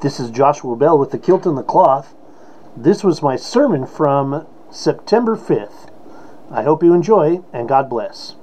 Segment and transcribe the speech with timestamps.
[0.00, 2.14] This is Joshua Bell with the Kilt and the Cloth.
[2.76, 5.90] This was my sermon from September 5th.
[6.52, 8.36] I hope you enjoy and God bless.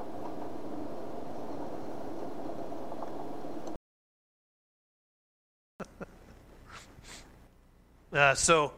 [8.11, 8.73] Uh, so,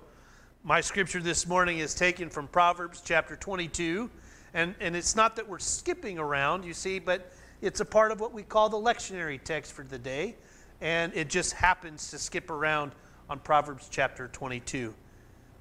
[0.64, 4.08] my scripture this morning is taken from Proverbs chapter 22.
[4.54, 8.20] And, and it's not that we're skipping around, you see, but it's a part of
[8.20, 10.36] what we call the lectionary text for the day.
[10.82, 12.92] And it just happens to skip around
[13.30, 14.94] on Proverbs chapter 22.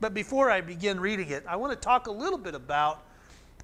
[0.00, 3.02] But before I begin reading it, I want to talk a little bit about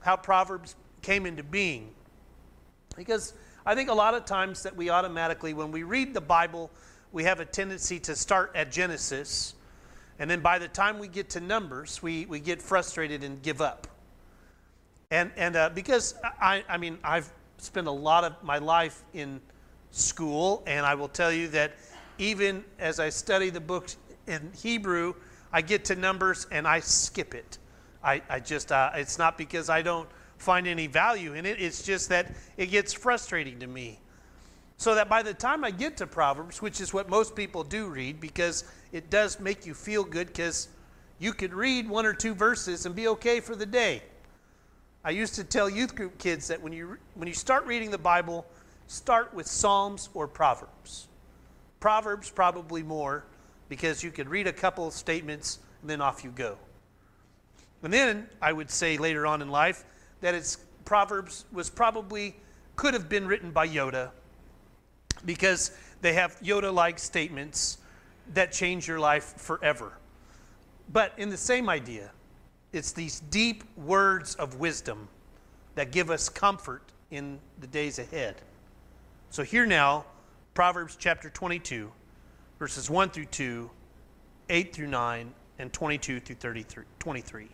[0.00, 1.90] how Proverbs came into being.
[2.96, 6.70] Because I think a lot of times that we automatically, when we read the Bible,
[7.12, 9.54] we have a tendency to start at Genesis.
[10.18, 13.60] And then by the time we get to Numbers, we, we get frustrated and give
[13.60, 13.86] up.
[15.10, 19.40] And, and uh, because I, I mean, I've spent a lot of my life in
[19.92, 21.74] school, and I will tell you that
[22.18, 23.96] even as I study the books
[24.26, 25.14] in Hebrew,
[25.52, 27.58] I get to Numbers and I skip it.
[28.02, 30.08] I, I just, uh, it's not because I don't
[30.38, 34.00] find any value in it, it's just that it gets frustrating to me.
[34.76, 37.86] So that by the time I get to Proverbs, which is what most people do
[37.86, 40.68] read, because it does make you feel good, because
[41.20, 44.02] you could read one or two verses and be okay for the day.
[45.04, 47.98] I used to tell youth group kids that when you, when you start reading the
[47.98, 48.44] Bible,
[48.86, 51.08] start with Psalms or Proverbs.
[51.80, 53.24] Proverbs, probably more,
[53.68, 56.56] because you could read a couple of statements and then off you go.
[57.82, 59.84] And then I would say later on in life
[60.20, 62.36] that it's Proverbs was probably
[62.76, 64.10] could have been written by Yoda
[65.24, 67.78] because they have Yoda like statements
[68.34, 69.92] that change your life forever.
[70.92, 72.10] But in the same idea,
[72.72, 75.08] it's these deep words of wisdom
[75.74, 78.36] that give us comfort in the days ahead.
[79.32, 80.04] So here now,
[80.52, 81.90] Proverbs chapter 22,
[82.58, 83.70] verses 1 through 2,
[84.50, 87.48] 8 through 9, and 22 through 33, 23.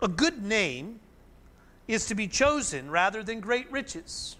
[0.00, 1.00] A good name
[1.86, 4.36] is to be chosen rather than great riches.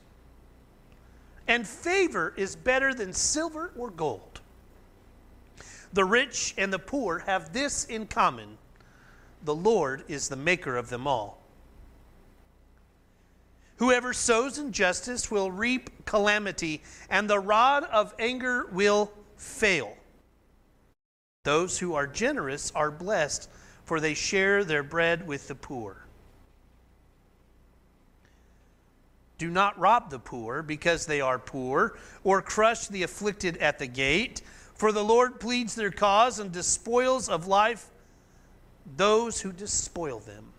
[1.47, 4.41] And favor is better than silver or gold.
[5.93, 8.57] The rich and the poor have this in common
[9.45, 11.46] the Lord is the maker of them all.
[13.77, 19.97] Whoever sows injustice will reap calamity, and the rod of anger will fail.
[21.45, 23.51] Those who are generous are blessed,
[23.85, 26.07] for they share their bread with the poor.
[29.39, 33.87] Do not rob the poor because they are poor, or crush the afflicted at the
[33.87, 34.41] gate,
[34.75, 37.91] for the Lord pleads their cause and despoils of life
[38.97, 40.53] those who despoil them.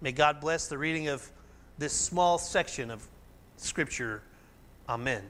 [0.00, 1.30] May God bless the reading of
[1.78, 3.06] this small section of
[3.56, 4.22] Scripture.
[4.88, 5.22] Amen.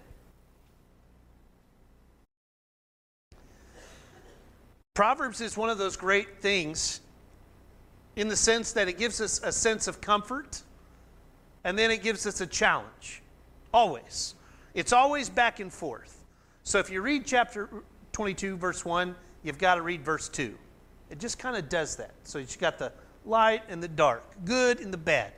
[4.95, 7.01] Proverbs is one of those great things
[8.17, 10.63] in the sense that it gives us a sense of comfort
[11.65, 13.23] and then it gives us a challenge.
[13.73, 14.35] Always.
[14.75, 16.25] It's always back and forth.
[16.65, 17.69] So if you read chapter
[18.13, 20.57] 22, verse 1, you've got to read verse 2.
[21.11, 22.15] It just kind of does that.
[22.25, 22.93] So you've got the
[23.27, 25.33] light and the dark, good and the bad.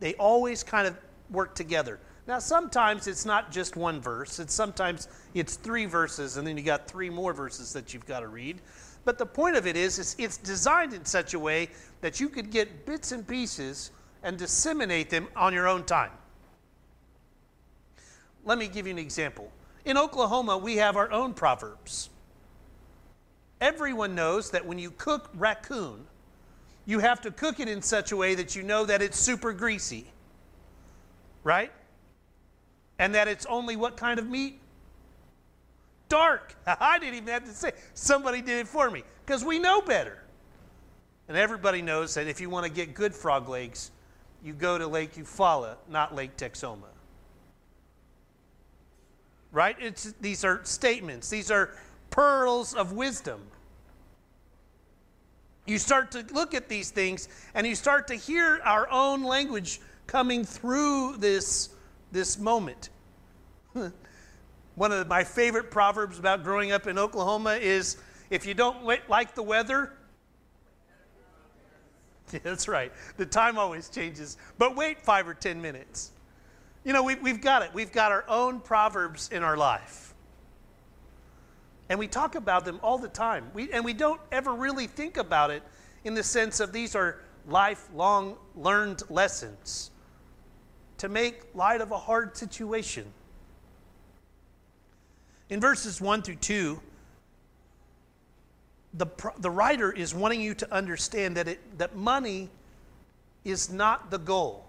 [0.00, 0.96] They always kind of
[1.30, 1.98] work together.
[2.26, 4.38] Now, sometimes it's not just one verse.
[4.38, 8.20] It's sometimes it's three verses, and then you got three more verses that you've got
[8.20, 8.60] to read.
[9.04, 11.70] But the point of it is, is it's designed in such a way
[12.02, 13.90] that you could get bits and pieces
[14.22, 16.10] and disseminate them on your own time.
[18.44, 19.50] Let me give you an example.
[19.86, 22.10] In Oklahoma, we have our own proverbs.
[23.60, 26.06] Everyone knows that when you cook raccoon,
[26.88, 29.52] you have to cook it in such a way that you know that it's super
[29.52, 30.06] greasy,
[31.44, 31.70] right?
[32.98, 34.58] And that it's only what kind of meat?
[36.08, 36.56] Dark.
[36.66, 37.72] I didn't even have to say.
[37.92, 40.24] Somebody did it for me because we know better.
[41.28, 43.90] And everybody knows that if you want to get good frog legs,
[44.42, 46.88] you go to Lake Eufaula, not Lake Texoma.
[49.52, 49.76] Right?
[49.78, 51.76] It's, these are statements, these are
[52.08, 53.42] pearls of wisdom.
[55.68, 59.80] You start to look at these things and you start to hear our own language
[60.06, 61.68] coming through this,
[62.10, 62.88] this moment.
[64.74, 67.98] One of my favorite proverbs about growing up in Oklahoma is
[68.30, 69.92] if you don't like the weather,
[72.42, 72.90] that's right.
[73.18, 76.12] The time always changes, but wait five or ten minutes.
[76.82, 77.70] You know, we, we've got it.
[77.74, 80.07] We've got our own proverbs in our life.
[81.88, 83.50] And we talk about them all the time.
[83.54, 85.62] We, and we don't ever really think about it
[86.04, 89.90] in the sense of these are lifelong learned lessons
[90.98, 93.06] to make light of a hard situation.
[95.48, 96.80] In verses 1 through 2,
[98.94, 99.06] the,
[99.38, 102.50] the writer is wanting you to understand that, it, that money
[103.44, 104.66] is not the goal,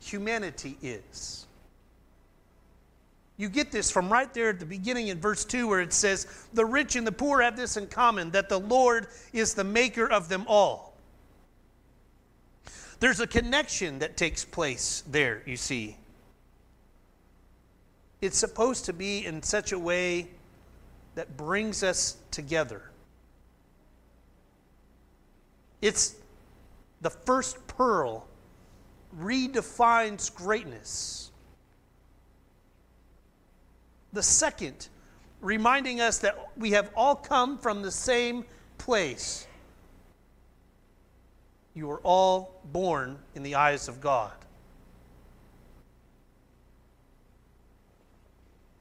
[0.00, 1.47] humanity is.
[3.38, 6.26] You get this from right there at the beginning in verse 2, where it says,
[6.52, 10.10] The rich and the poor have this in common, that the Lord is the maker
[10.10, 10.96] of them all.
[12.98, 15.96] There's a connection that takes place there, you see.
[18.20, 20.26] It's supposed to be in such a way
[21.14, 22.82] that brings us together.
[25.80, 26.16] It's
[27.00, 28.26] the first pearl
[29.16, 31.27] redefines greatness.
[34.12, 34.88] The second,
[35.40, 38.44] reminding us that we have all come from the same
[38.78, 39.46] place.
[41.74, 44.32] You are all born in the eyes of God.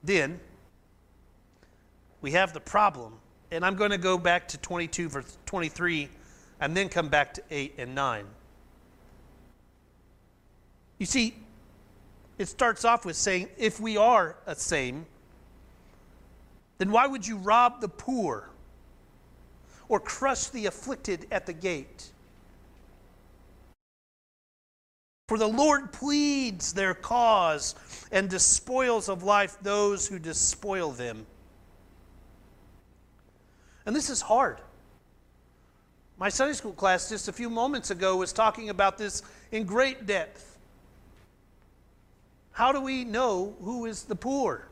[0.04, 0.40] Then
[2.22, 3.14] we have the problem,
[3.52, 6.10] and I'm going to go back to 22 verse 23
[6.60, 8.26] and then come back to 8 and 9.
[10.98, 11.36] You see,
[12.38, 15.06] it starts off with saying, if we are a same,
[16.78, 18.50] then why would you rob the poor
[19.90, 22.12] or crush the afflicted at the gate?
[25.28, 27.76] For the Lord pleads their cause
[28.12, 31.26] and despoils of life those who despoil them.
[33.86, 34.60] And this is hard.
[36.18, 39.22] My Sunday school class just a few moments ago was talking about this
[39.52, 40.58] in great depth.
[42.52, 44.68] How do we know who is the poor?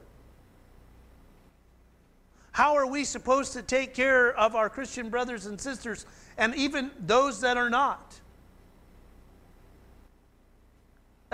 [2.56, 6.06] How are we supposed to take care of our Christian brothers and sisters
[6.38, 8.20] and even those that are not?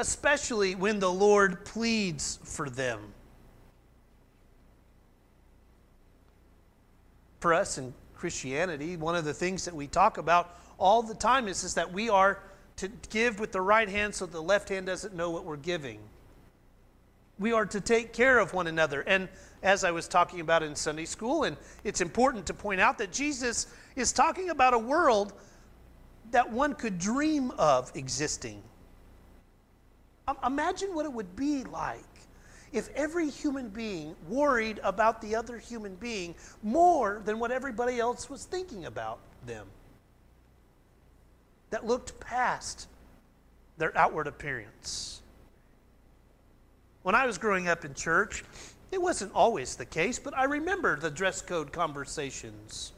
[0.02, 3.00] especially when the Lord pleads for them.
[7.40, 11.48] For us in Christianity, one of the things that we talk about all the time
[11.48, 12.40] is, is that we are
[12.78, 16.00] to give with the right hand so the left hand doesn't know what we're giving.
[17.42, 19.02] We are to take care of one another.
[19.02, 19.28] And
[19.64, 23.12] as I was talking about in Sunday school, and it's important to point out that
[23.12, 23.66] Jesus
[23.96, 25.34] is talking about a world
[26.30, 28.62] that one could dream of existing.
[30.46, 32.06] Imagine what it would be like
[32.74, 38.30] if every human being worried about the other human being more than what everybody else
[38.30, 39.66] was thinking about them.
[41.72, 42.88] That looked past
[43.80, 45.24] their outward appearance.
[47.03, 48.44] When I was growing up in church,
[48.92, 52.92] it wasn't always the case, but I remember the dress code conversations.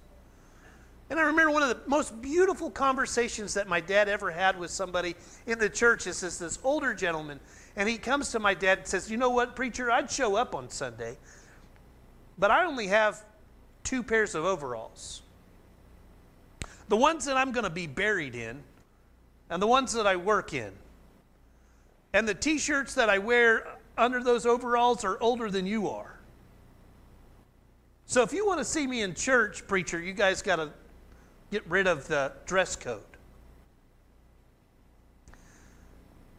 [1.10, 4.72] And I remember one of the most beautiful conversations that my dad ever had with
[4.72, 5.16] somebody
[5.46, 6.06] in the church.
[6.06, 7.40] This is this older gentleman,
[7.76, 10.56] and he comes to my dad and says, You know what, preacher, I'd show up
[10.56, 11.18] on Sunday,
[12.38, 13.24] but I only have
[13.84, 15.22] two pairs of overalls.
[16.90, 18.64] The ones that I'm going to be buried in,
[19.50, 20.72] and the ones that I work in.
[22.14, 23.68] And the t shirts that I wear
[23.98, 26.20] under those overalls are older than you are.
[28.06, 30.72] So if you want to see me in church, preacher, you guys got to
[31.52, 33.02] get rid of the dress code.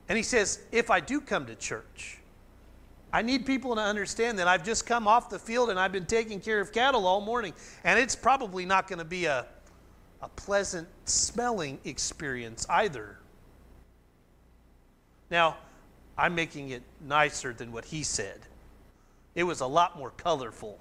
[0.09, 2.19] And he says, if I do come to church,
[3.13, 6.05] I need people to understand that I've just come off the field and I've been
[6.05, 7.55] taking care of cattle all morning.
[7.85, 9.47] And it's probably not going to be a,
[10.21, 13.19] a pleasant smelling experience either.
[15.31, 15.57] Now,
[16.17, 18.41] I'm making it nicer than what he said.
[19.35, 20.79] It was a lot more colorful,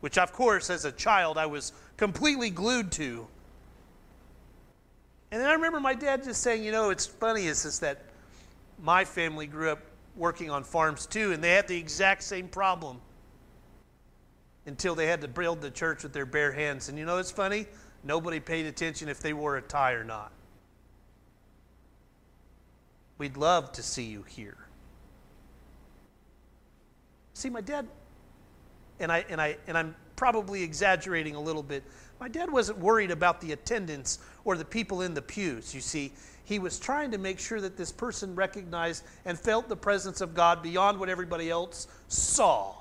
[0.00, 3.26] which, of course, as a child, I was completely glued to.
[5.30, 8.04] And then I remember my dad just saying, you know, it's funny is this that
[8.82, 9.80] my family grew up
[10.16, 13.00] working on farms too, and they had the exact same problem
[14.66, 16.88] until they had to build the church with their bare hands.
[16.88, 17.66] And you know, it's funny,
[18.02, 20.32] nobody paid attention if they wore a tie or not.
[23.18, 24.56] We'd love to see you here.
[27.34, 27.86] See, my dad,
[29.00, 31.84] and I and I and I'm probably exaggerating a little bit.
[32.18, 36.12] My dad wasn't worried about the attendance or the people in the pews, you see.
[36.44, 40.32] He was trying to make sure that this person recognized and felt the presence of
[40.32, 42.74] God beyond what everybody else saw.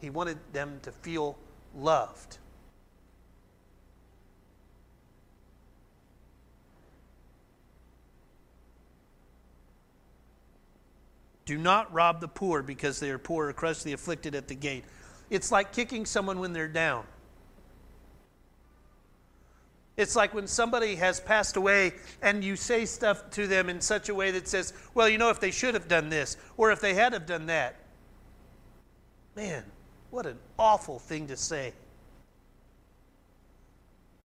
[0.00, 1.36] He wanted them to feel
[1.74, 2.38] loved.
[11.46, 14.54] Do not rob the poor because they are poor or crush the afflicted at the
[14.54, 14.84] gate.
[15.30, 17.06] It's like kicking someone when they're down.
[19.96, 24.08] It's like when somebody has passed away and you say stuff to them in such
[24.10, 26.80] a way that says, well, you know, if they should have done this or if
[26.80, 27.76] they had have done that.
[29.36, 29.64] Man,
[30.10, 31.72] what an awful thing to say.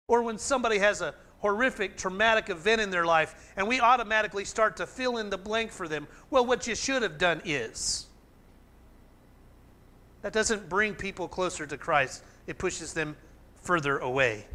[0.07, 4.77] Or when somebody has a horrific, traumatic event in their life and we automatically start
[4.77, 8.05] to fill in the blank for them, well, what you should have done is.
[10.21, 13.17] That doesn't bring people closer to Christ, it pushes them
[13.61, 14.45] further away.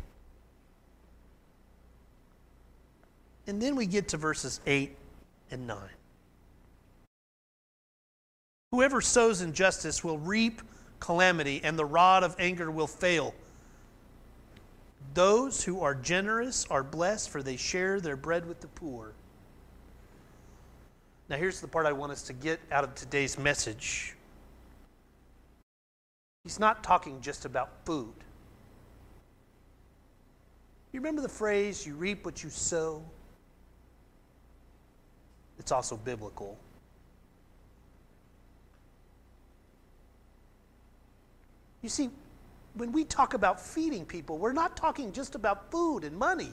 [3.48, 4.96] And then we get to verses 8
[5.50, 5.78] and 9.
[8.72, 10.62] Whoever sows injustice will reap
[10.98, 13.34] calamity, and the rod of anger will fail.
[15.16, 19.14] Those who are generous are blessed, for they share their bread with the poor.
[21.30, 24.14] Now, here's the part I want us to get out of today's message.
[26.44, 28.12] He's not talking just about food.
[30.92, 33.02] You remember the phrase, you reap what you sow?
[35.58, 36.58] It's also biblical.
[41.80, 42.10] You see,
[42.76, 46.52] when we talk about feeding people, we're not talking just about food and money.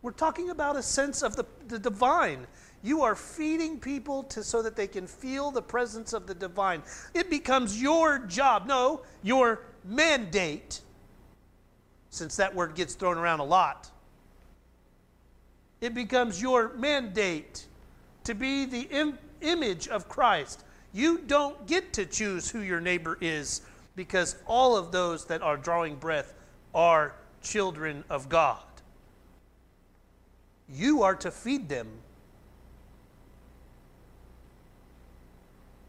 [0.00, 2.46] We're talking about a sense of the, the divine.
[2.82, 6.82] You are feeding people to, so that they can feel the presence of the divine.
[7.12, 10.80] It becomes your job, no, your mandate,
[12.10, 13.90] since that word gets thrown around a lot.
[15.80, 17.66] It becomes your mandate
[18.24, 20.64] to be the Im- image of Christ.
[20.92, 23.60] You don't get to choose who your neighbor is
[23.98, 26.32] because all of those that are drawing breath
[26.72, 28.62] are children of God.
[30.68, 31.88] You are to feed them.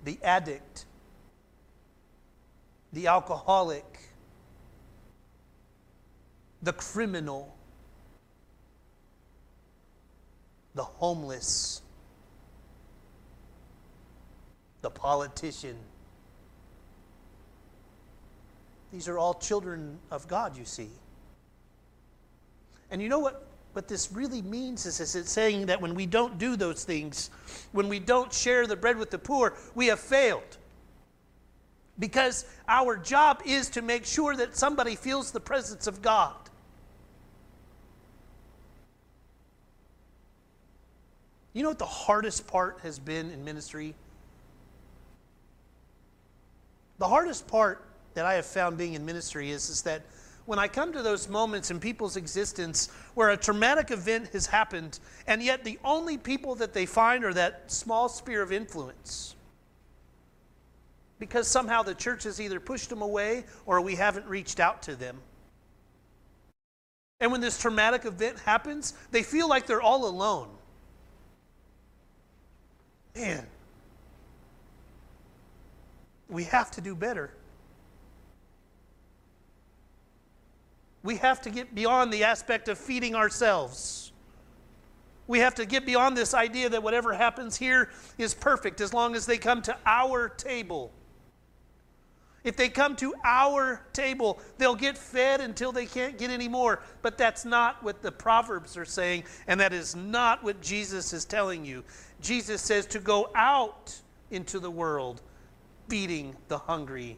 [0.03, 0.85] The addict,
[2.91, 3.99] the alcoholic,
[6.63, 7.55] the criminal,
[10.73, 11.83] the homeless,
[14.81, 15.77] the politician.
[18.91, 20.89] These are all children of God, you see.
[22.91, 26.05] And you know what, what this really means is, is it's saying that when we
[26.05, 27.29] don't do those things,
[27.71, 30.57] when we don't share the bread with the poor, we have failed.
[31.99, 36.33] Because our job is to make sure that somebody feels the presence of God.
[41.53, 43.93] You know what the hardest part has been in ministry?
[46.99, 50.01] The hardest part that I have found being in ministry is, is that
[50.45, 54.99] when I come to those moments in people's existence where a traumatic event has happened,
[55.27, 59.35] and yet the only people that they find are that small sphere of influence.
[61.19, 64.95] Because somehow the church has either pushed them away or we haven't reached out to
[64.95, 65.19] them.
[67.19, 70.47] And when this traumatic event happens, they feel like they're all alone.
[73.15, 73.45] Man,
[76.29, 77.31] we have to do better.
[81.03, 84.11] We have to get beyond the aspect of feeding ourselves.
[85.27, 89.15] We have to get beyond this idea that whatever happens here is perfect as long
[89.15, 90.91] as they come to our table.
[92.43, 96.81] If they come to our table, they'll get fed until they can't get any more.
[97.01, 101.25] But that's not what the Proverbs are saying, and that is not what Jesus is
[101.25, 101.83] telling you.
[102.21, 103.95] Jesus says to go out
[104.31, 105.21] into the world
[105.89, 107.17] feeding the hungry.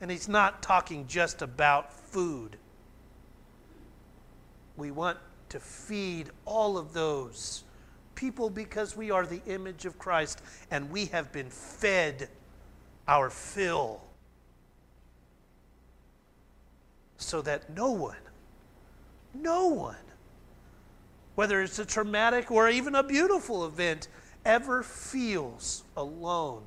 [0.00, 2.56] And he's not talking just about food.
[4.80, 5.18] We want
[5.50, 7.64] to feed all of those
[8.14, 12.30] people because we are the image of Christ and we have been fed
[13.06, 14.00] our fill
[17.18, 18.16] so that no one,
[19.34, 19.96] no one,
[21.34, 24.08] whether it's a traumatic or even a beautiful event,
[24.46, 26.64] ever feels alone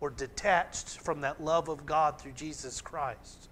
[0.00, 3.49] or detached from that love of God through Jesus Christ.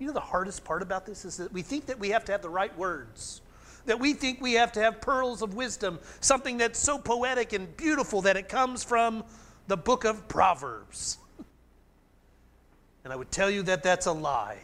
[0.00, 2.32] You know, the hardest part about this is that we think that we have to
[2.32, 3.42] have the right words,
[3.84, 7.76] that we think we have to have pearls of wisdom, something that's so poetic and
[7.76, 9.22] beautiful that it comes from
[9.68, 11.18] the book of Proverbs.
[13.04, 14.58] and I would tell you that that's a lie.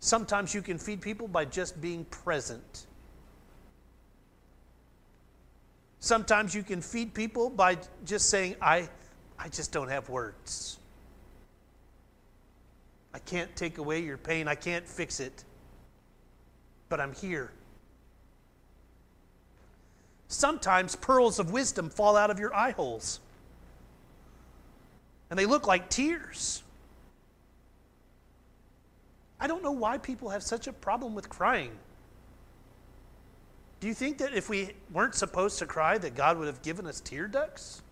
[0.00, 2.86] Sometimes you can feed people by just being present.
[6.00, 8.90] Sometimes you can feed people by just saying, I,
[9.38, 10.78] I just don't have words.
[13.14, 14.48] I can't take away your pain.
[14.48, 15.44] I can't fix it.
[16.88, 17.52] But I'm here.
[20.28, 23.20] Sometimes pearls of wisdom fall out of your eye holes.
[25.30, 26.62] And they look like tears.
[29.38, 31.72] I don't know why people have such a problem with crying.
[33.80, 36.86] Do you think that if we weren't supposed to cry, that God would have given
[36.86, 37.82] us tear ducts?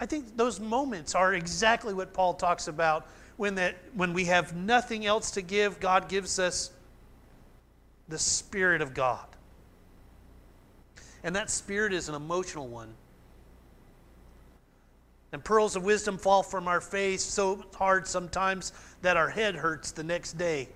[0.00, 4.54] I think those moments are exactly what Paul talks about when, that, when we have
[4.54, 6.70] nothing else to give, God gives us
[8.08, 9.26] the Spirit of God.
[11.22, 12.92] And that Spirit is an emotional one.
[15.32, 18.72] And pearls of wisdom fall from our face so hard sometimes
[19.02, 20.68] that our head hurts the next day.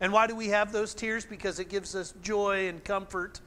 [0.00, 1.24] And why do we have those tears?
[1.24, 3.40] Because it gives us joy and comfort,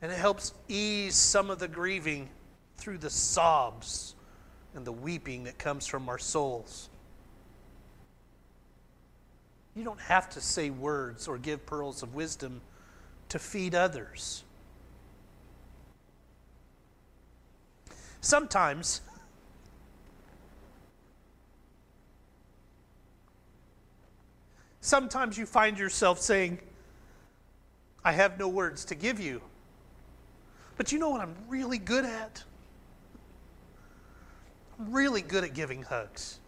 [0.00, 2.30] and it helps ease some of the grieving
[2.76, 4.14] through the sobs
[4.74, 6.88] and the weeping that comes from our souls.
[9.74, 12.60] You don't have to say words or give pearls of wisdom
[13.28, 14.44] to feed others.
[18.20, 19.02] Sometimes
[24.86, 26.60] Sometimes you find yourself saying,
[28.04, 29.42] I have no words to give you.
[30.76, 32.44] But you know what I'm really good at?
[34.78, 36.38] Really good at giving hugs.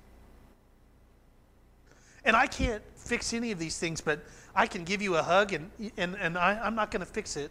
[2.24, 4.20] And I can't fix any of these things, but
[4.54, 7.36] I can give you a hug, and, and, and I, I'm not going to fix
[7.36, 7.50] it.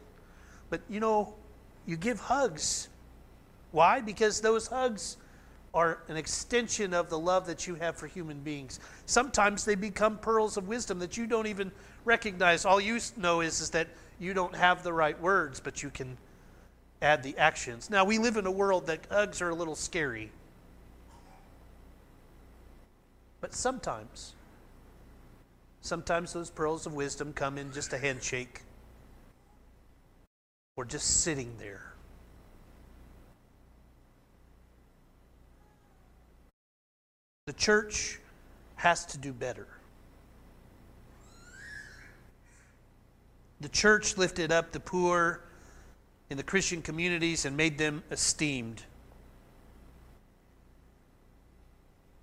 [0.69, 1.33] But you know,
[1.85, 2.89] you give hugs.
[3.71, 4.01] Why?
[4.01, 5.17] Because those hugs
[5.73, 8.79] are an extension of the love that you have for human beings.
[9.05, 11.71] Sometimes they become pearls of wisdom that you don't even
[12.05, 12.65] recognize.
[12.65, 13.87] All you know is, is that
[14.19, 16.17] you don't have the right words, but you can
[17.01, 17.89] add the actions.
[17.89, 20.31] Now, we live in a world that hugs are a little scary.
[23.47, 24.33] But sometimes,
[25.79, 28.63] sometimes those pearls of wisdom come in just a handshake
[30.75, 31.93] or just sitting there.
[37.45, 38.19] The church
[38.75, 39.67] has to do better.
[43.61, 45.39] The church lifted up the poor
[46.29, 48.83] in the Christian communities and made them esteemed.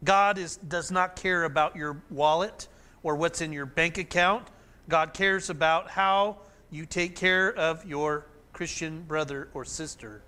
[0.04, 2.68] God is, does not care about your wallet
[3.02, 4.46] or what's in your bank account.
[4.88, 6.38] God cares about how
[6.70, 10.22] you take care of your Christian brother or sister.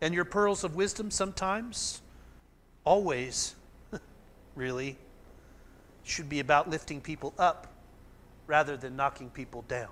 [0.00, 2.02] And your pearls of wisdom sometimes
[2.84, 3.54] always,
[4.54, 4.96] really,
[6.04, 7.66] should be about lifting people up
[8.46, 9.88] rather than knocking people down.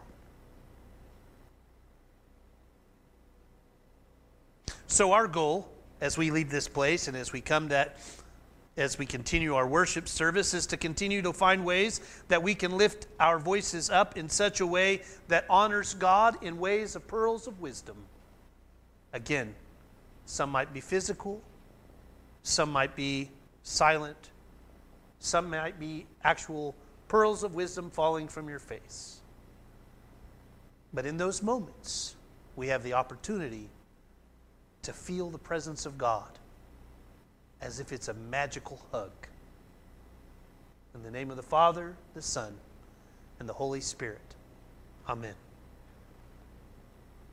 [4.87, 5.68] So, our goal
[6.07, 7.97] as we leave this place and as we come that
[8.77, 12.77] as we continue our worship service is to continue to find ways that we can
[12.77, 17.47] lift our voices up in such a way that honors God in ways of pearls
[17.47, 17.97] of wisdom.
[19.12, 19.55] Again,
[20.27, 21.42] some might be physical,
[22.42, 23.31] some might be
[23.64, 24.31] silent.
[25.19, 26.75] Some might be actual
[27.09, 29.21] pearls of wisdom falling from your face.
[30.95, 32.14] But in those moments,
[32.55, 33.69] we have the opportunity
[34.87, 36.38] to feel the presence of God
[37.61, 39.11] as if it's a magical hug.
[40.94, 42.55] In the name of the Father, the Son,
[43.40, 44.37] and the Holy Spirit.
[45.09, 45.35] Amen.